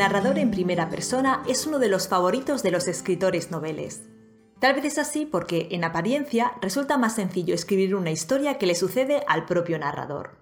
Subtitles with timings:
[0.00, 4.08] narrador en primera persona es uno de los favoritos de los escritores noveles.
[4.58, 8.74] Tal vez es así porque, en apariencia, resulta más sencillo escribir una historia que le
[8.74, 10.38] sucede al propio narrador.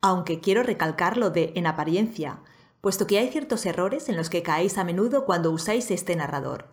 [0.00, 2.44] Aunque quiero recalcar lo de en apariencia,
[2.80, 6.68] puesto que hay ciertos errores en los que caéis a menudo cuando usáis este narrador.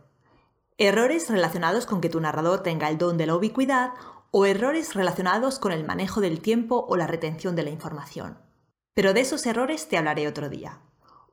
[0.77, 3.93] Errores relacionados con que tu narrador tenga el don de la ubicuidad
[4.29, 8.37] o errores relacionados con el manejo del tiempo o la retención de la información.
[8.93, 10.81] Pero de esos errores te hablaré otro día.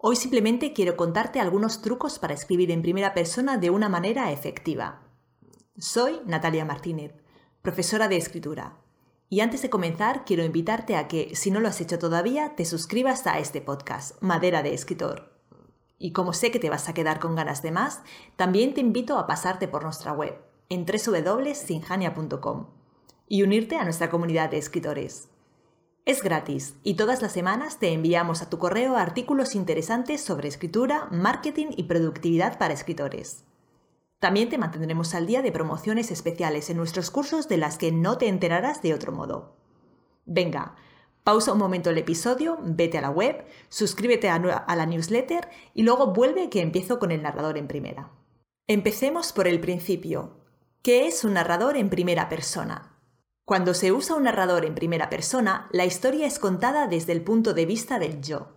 [0.06, 5.00] Hoy simplemente quiero contarte algunos trucos para escribir en primera persona de una manera efectiva.
[5.78, 7.14] Soy Natalia Martínez,
[7.62, 8.76] profesora de escritura.
[9.30, 12.66] Y antes de comenzar, quiero invitarte a que, si no lo has hecho todavía, te
[12.66, 15.40] suscribas a este podcast, Madera de Escritor.
[15.98, 18.02] Y como sé que te vas a quedar con ganas de más,
[18.36, 22.66] también te invito a pasarte por nuestra web, en www.sinjania.com,
[23.26, 25.30] y unirte a nuestra comunidad de escritores.
[26.06, 31.08] Es gratis y todas las semanas te enviamos a tu correo artículos interesantes sobre escritura,
[31.10, 33.44] marketing y productividad para escritores.
[34.18, 38.18] También te mantendremos al día de promociones especiales en nuestros cursos de las que no
[38.18, 39.56] te enterarás de otro modo.
[40.26, 40.76] Venga,
[41.22, 46.08] pausa un momento el episodio, vete a la web, suscríbete a, la newsletter y luego
[46.12, 48.10] vuelve que empiezo con el narrador en primera.
[48.66, 50.36] Empecemos por el principio.
[50.82, 52.93] ¿Qué es un narrador en primera persona?
[53.44, 57.52] Cuando se usa un narrador en primera persona, la historia es contada desde el punto
[57.52, 58.56] de vista del yo.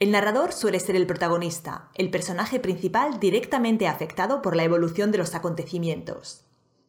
[0.00, 5.18] El narrador suele ser el protagonista, el personaje principal directamente afectado por la evolución de
[5.18, 6.44] los acontecimientos.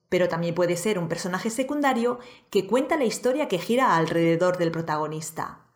[0.10, 2.18] Pero también puede ser un personaje secundario
[2.50, 5.68] que cuenta la historia que gira alrededor del protagonista.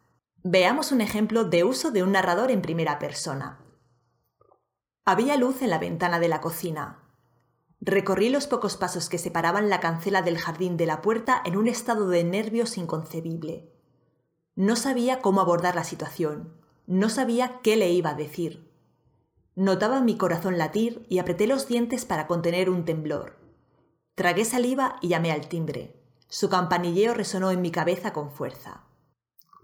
[0.44, 3.60] Veamos un ejemplo de uso de un narrador en primera persona.
[5.06, 7.09] Había luz en la ventana de la cocina.
[7.82, 11.68] Recorrí los pocos pasos que separaban la cancela del jardín de la puerta en un
[11.68, 13.72] estado de nervios inconcebible.
[14.56, 16.54] No sabía cómo abordar la situación,
[16.88, 18.70] no sabía qué le iba a decir.
[19.56, 23.38] Notaba mi corazón latir y apreté los dientes para contener un temblor.
[24.16, 25.96] Tragué saliva y llamé al timbre.
[26.28, 28.84] Su campanilleo resonó en mi cabeza con fuerza.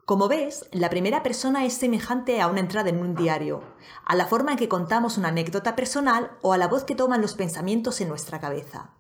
[0.06, 3.64] Como ves, la primera persona es semejante a una entrada en un diario,
[4.06, 7.24] a la forma en que contamos una anécdota personal o a la voz que toman
[7.24, 8.92] los pensamientos en nuestra cabeza.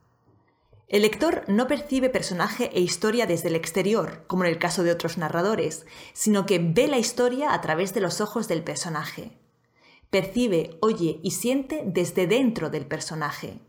[0.88, 4.91] El lector no percibe personaje e historia desde el exterior, como en el caso de
[4.91, 9.37] otros narradores, sino que ve la historia a través de los ojos del personaje.
[10.09, 13.59] Percibe, oye y siente desde dentro del personaje.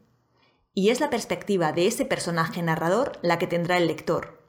[0.73, 4.46] Y es la perspectiva de ese personaje narrador la que tendrá el lector,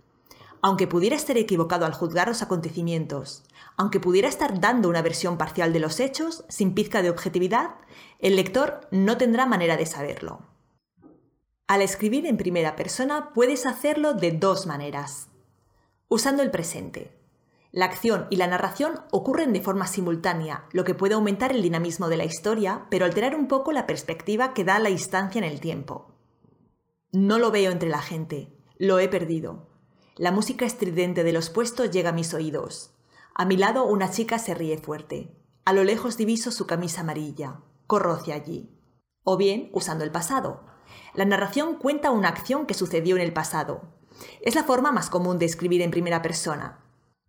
[0.62, 3.44] aunque pudiera estar equivocado al juzgar los acontecimientos,
[3.76, 7.76] aunque pudiera estar dando una versión parcial de los hechos, sin pizca de objetividad,
[8.20, 10.42] el lector no tendrá manera de saberlo.
[11.68, 15.28] Al escribir en primera persona puedes hacerlo de dos maneras.
[16.08, 17.14] Usando el presente.
[17.72, 22.08] La acción y la narración ocurren de forma simultánea, lo que puede aumentar el dinamismo
[22.08, 25.60] de la historia, pero alterar un poco la perspectiva que da la instancia en el
[25.60, 26.16] tiempo.
[27.12, 29.67] No lo veo entre la gente, lo he perdido.
[30.20, 32.90] La música estridente de los puestos llega a mis oídos.
[33.36, 35.38] A mi lado una chica se ríe fuerte.
[35.64, 37.60] A lo lejos diviso su camisa amarilla.
[37.86, 38.68] Corro hacia allí.
[39.24, 40.66] O bien, usando el pasado.
[41.14, 43.84] La narración cuenta una acción que sucedió en el pasado.
[44.42, 46.84] Es la forma más común de escribir en primera persona.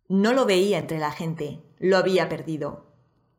[0.09, 2.87] No lo veía entre la gente, lo había perdido.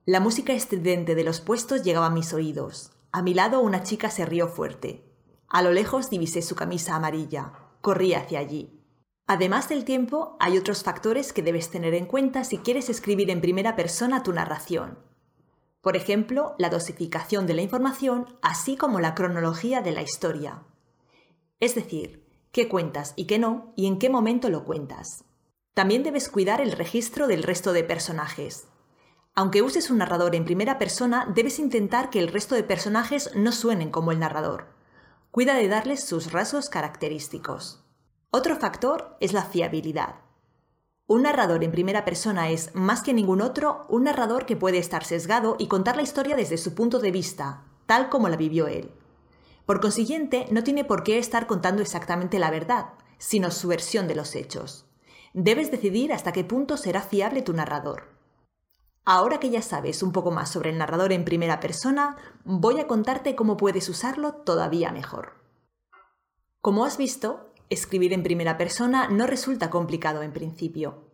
[0.05, 2.91] La música estridente de los puestos llegaba a mis oídos.
[3.11, 5.03] A mi lado una chica se rió fuerte.
[5.47, 7.53] A lo lejos divisé su camisa amarilla.
[7.81, 8.78] Corrí hacia allí.
[9.31, 13.41] Además del tiempo, hay otros factores que debes tener en cuenta si quieres escribir en
[13.41, 14.97] primera persona tu narración.
[15.81, 20.63] Por ejemplo, la dosificación de la información, así como la cronología de la historia.
[21.59, 25.25] Es decir, qué cuentas y qué no, y en qué momento lo cuentas.
[25.75, 28.67] También debes cuidar el registro del resto de personajes.
[29.35, 33.51] Aunque uses un narrador en primera persona, debes intentar que el resto de personajes no
[33.51, 34.73] suenen como el narrador.
[35.29, 37.85] Cuida de darles sus rasgos característicos.
[38.31, 40.17] Otro factor es la fiabilidad.
[41.07, 45.03] Un narrador en primera persona es, más que ningún otro, un narrador que puede estar
[45.03, 48.91] sesgado y contar la historia desde su punto de vista, tal como la vivió él.
[49.65, 54.13] Por consiguiente, no tiene por qué estar contando exactamente la verdad, sino su versión de
[54.13, 54.85] los hechos.
[55.33, 58.09] Debes decidir hasta qué punto será fiable tu narrador.
[59.05, 62.85] Ahora que ya sabes un poco más sobre el narrador en primera persona, voy a
[62.85, 65.33] contarte cómo puedes usarlo todavía mejor.
[66.61, 71.09] Como has visto, escribir en primera persona no resulta complicado en principio.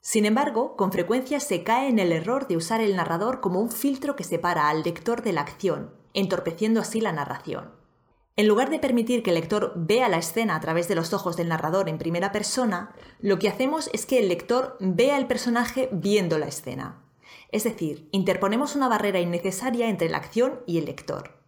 [0.00, 3.70] Sin embargo, con frecuencia se cae en el error de usar el narrador como un
[3.70, 7.72] filtro que separa al lector de la acción, entorpeciendo así la narración.
[8.36, 11.36] En lugar de permitir que el lector vea la escena a través de los ojos
[11.36, 15.88] del narrador en primera persona, lo que hacemos es que el lector vea el personaje
[15.90, 17.02] viendo la escena.
[17.50, 21.42] Es decir, interponemos una barrera innecesaria entre la acción y el lector.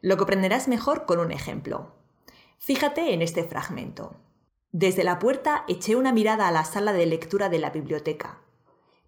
[0.00, 2.01] Lo comprenderás mejor con un ejemplo.
[2.64, 4.14] Fíjate en este fragmento.
[4.70, 8.38] Desde la puerta eché una mirada a la sala de lectura de la biblioteca.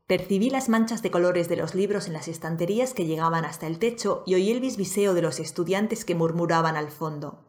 [0.08, 3.78] Percibí las manchas de colores de los libros en las estanterías que llegaban hasta el
[3.78, 7.44] techo y oí el bisbiseo de los estudiantes que murmuraban al fondo.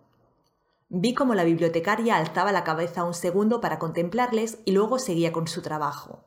[0.89, 5.47] Vi cómo la bibliotecaria alzaba la cabeza un segundo para contemplarles y luego seguía con
[5.47, 6.23] su trabajo.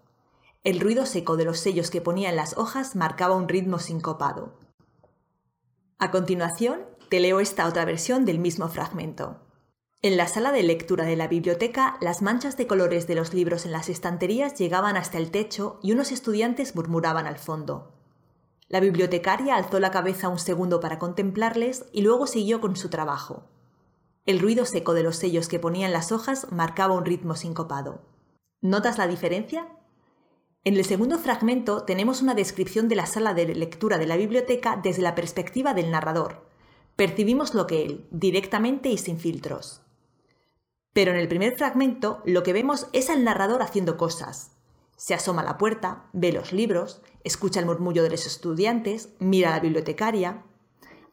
[0.64, 4.58] El ruido seco de los sellos que ponía en las hojas marcaba un ritmo sincopado.
[6.00, 9.47] A continuación, te leo esta otra versión del mismo fragmento.
[10.00, 13.66] En la sala de lectura de la biblioteca, las manchas de colores de los libros
[13.66, 17.90] en las estanterías llegaban hasta el techo y unos estudiantes murmuraban al fondo.
[18.68, 23.48] La bibliotecaria alzó la cabeza un segundo para contemplarles y luego siguió con su trabajo.
[24.24, 28.02] El ruido seco de los sellos que ponían las hojas marcaba un ritmo sincopado.
[28.60, 29.66] ¿Notas la diferencia?
[30.62, 34.78] En el segundo fragmento tenemos una descripción de la sala de lectura de la biblioteca
[34.80, 36.46] desde la perspectiva del narrador.
[36.94, 39.82] Percibimos lo que él, directamente y sin filtros.
[40.98, 44.50] Pero en el primer fragmento lo que vemos es al narrador haciendo cosas.
[44.96, 49.50] Se asoma a la puerta, ve los libros, escucha el murmullo de los estudiantes, mira
[49.50, 50.42] a la bibliotecaria.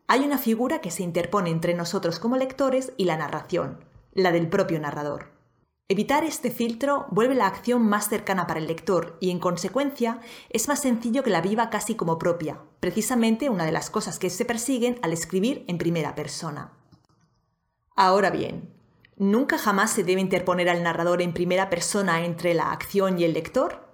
[0.07, 4.49] Hay una figura que se interpone entre nosotros como lectores y la narración, la del
[4.49, 5.33] propio narrador.
[5.87, 10.67] Evitar este filtro vuelve la acción más cercana para el lector y, en consecuencia, es
[10.67, 14.45] más sencillo que la viva casi como propia, precisamente una de las cosas que se
[14.45, 16.73] persiguen al escribir en primera persona.
[17.95, 18.74] Ahora bien,
[19.17, 23.33] ¿Nunca jamás se debe interponer al narrador en primera persona entre la acción y el
[23.33, 23.87] lector?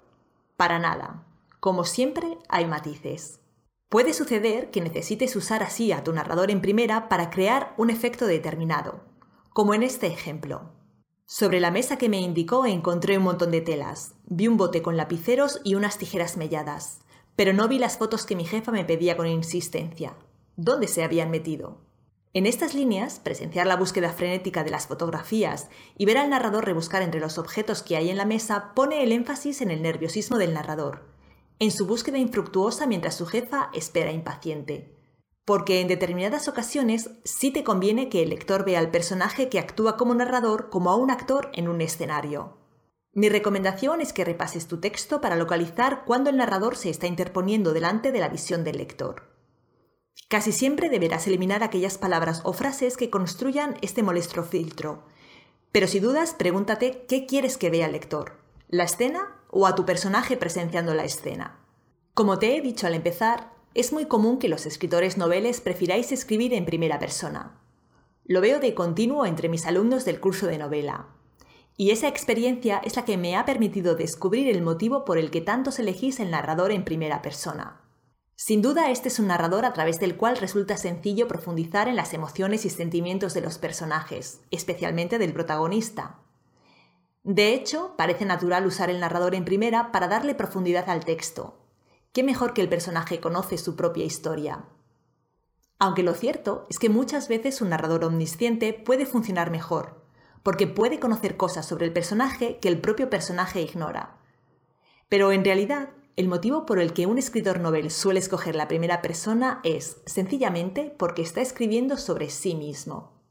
[0.56, 1.24] Para nada.
[1.60, 3.40] Como siempre, hay matices.
[3.88, 8.26] Puede suceder que necesites usar así a tu narrador en primera para crear un efecto
[8.26, 9.04] determinado,
[9.50, 10.72] como en este ejemplo.
[11.24, 14.96] Sobre la mesa que me indicó encontré un montón de telas, vi un bote con
[14.96, 17.00] lapiceros y unas tijeras melladas,
[17.36, 20.16] pero no vi las fotos que mi jefa me pedía con insistencia.
[20.56, 21.91] ¿Dónde se habían metido?
[22.34, 25.68] En estas líneas, presenciar la búsqueda frenética de las fotografías
[25.98, 29.12] y ver al narrador rebuscar entre los objetos que hay en la mesa pone el
[29.12, 31.12] énfasis en el nerviosismo del narrador,
[31.58, 34.98] en su búsqueda infructuosa mientras su jefa espera impaciente.
[35.44, 39.98] Porque en determinadas ocasiones sí te conviene que el lector vea al personaje que actúa
[39.98, 42.56] como narrador como a un actor en un escenario.
[43.12, 47.74] Mi recomendación es que repases tu texto para localizar cuándo el narrador se está interponiendo
[47.74, 49.31] delante de la visión del lector.
[50.28, 55.02] Casi siempre deberás eliminar aquellas palabras o frases que construyan este molesto filtro.
[55.72, 58.38] Pero si dudas, pregúntate qué quieres que vea el lector,
[58.68, 61.60] la escena o a tu personaje presenciando la escena.
[62.14, 66.54] Como te he dicho al empezar, es muy común que los escritores noveles prefiráis escribir
[66.54, 67.58] en primera persona.
[68.24, 71.08] Lo veo de continuo entre mis alumnos del curso de novela.
[71.76, 75.42] Y esa experiencia es la que me ha permitido descubrir el motivo por el que
[75.42, 77.81] tantos elegís el narrador en primera persona.
[78.34, 82.14] Sin duda, este es un narrador a través del cual resulta sencillo profundizar en las
[82.14, 86.18] emociones y sentimientos de los personajes, especialmente del protagonista.
[87.24, 91.58] De hecho, parece natural usar el narrador en primera para darle profundidad al texto.
[92.12, 94.64] ¿Qué mejor que el personaje conoce su propia historia?
[95.78, 100.02] Aunque lo cierto es que muchas veces un narrador omnisciente puede funcionar mejor,
[100.42, 104.18] porque puede conocer cosas sobre el personaje que el propio personaje ignora.
[105.08, 109.00] Pero en realidad, el motivo por el que un escritor novel suele escoger la primera
[109.00, 113.22] persona es sencillamente porque está escribiendo sobre sí mismo.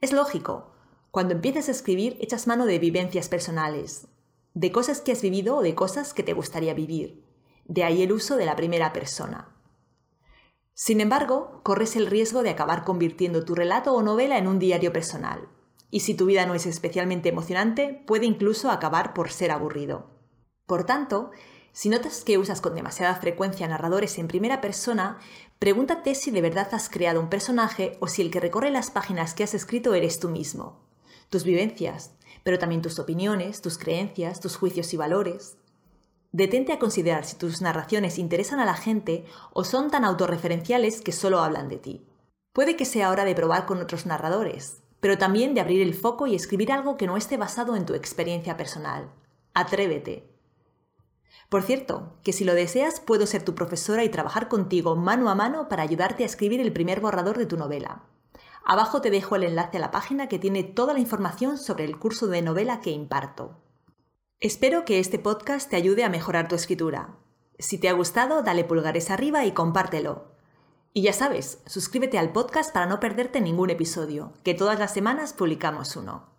[0.00, 0.72] Es lógico,
[1.12, 4.08] cuando empiezas a escribir echas mano de vivencias personales,
[4.52, 7.24] de cosas que has vivido o de cosas que te gustaría vivir.
[7.66, 9.54] De ahí el uso de la primera persona.
[10.74, 14.92] Sin embargo, corres el riesgo de acabar convirtiendo tu relato o novela en un diario
[14.92, 15.48] personal.
[15.90, 20.10] Y si tu vida no es especialmente emocionante, puede incluso acabar por ser aburrido.
[20.66, 21.30] Por tanto,
[21.76, 25.18] si notas que usas con demasiada frecuencia narradores en primera persona,
[25.58, 29.34] pregúntate si de verdad has creado un personaje o si el que recorre las páginas
[29.34, 30.80] que has escrito eres tú mismo.
[31.28, 32.14] Tus vivencias,
[32.44, 35.58] pero también tus opiniones, tus creencias, tus juicios y valores.
[36.32, 41.12] Detente a considerar si tus narraciones interesan a la gente o son tan autorreferenciales que
[41.12, 42.06] solo hablan de ti.
[42.54, 46.26] Puede que sea hora de probar con otros narradores, pero también de abrir el foco
[46.26, 49.12] y escribir algo que no esté basado en tu experiencia personal.
[49.52, 50.35] Atrévete.
[51.48, 55.34] Por cierto, que si lo deseas puedo ser tu profesora y trabajar contigo mano a
[55.34, 58.02] mano para ayudarte a escribir el primer borrador de tu novela.
[58.64, 61.98] Abajo te dejo el enlace a la página que tiene toda la información sobre el
[61.98, 63.62] curso de novela que imparto.
[64.40, 67.16] Espero que este podcast te ayude a mejorar tu escritura.
[67.58, 70.32] Si te ha gustado, dale pulgares arriba y compártelo.
[70.92, 75.32] Y ya sabes, suscríbete al podcast para no perderte ningún episodio, que todas las semanas
[75.32, 76.35] publicamos uno.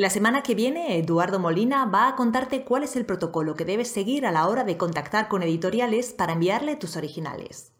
[0.00, 3.90] La semana que viene, Eduardo Molina va a contarte cuál es el protocolo que debes
[3.90, 7.74] seguir a la hora de contactar con editoriales para enviarle tus originales.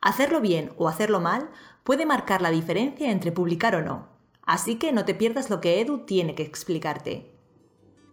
[0.00, 1.50] Hacerlo bien o hacerlo mal
[1.82, 4.06] puede marcar la diferencia entre publicar o no,
[4.42, 7.34] así que no te pierdas lo que Edu tiene que explicarte.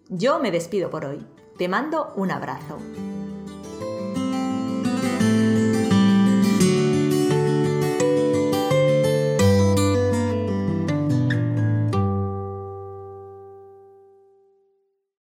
[0.10, 1.24] Yo me despido por hoy.
[1.56, 2.80] Te mando un abrazo.